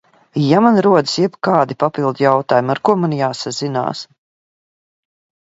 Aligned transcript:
Ja 0.43 0.61
man 0.67 0.77
rodas 0.85 1.13
jebkādi 1.23 1.77
papildu 1.83 2.25
jautājumi, 2.25 2.73
ar 2.77 2.83
ko 2.91 2.97
man 3.03 3.15
jāsazinās? 3.19 4.03